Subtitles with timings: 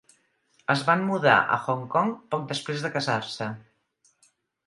[0.73, 3.51] Es van mudar a Hong Kong poc després de casar-se.